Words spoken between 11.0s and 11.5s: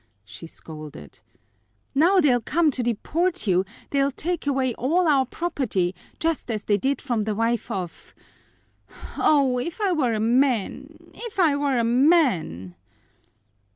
if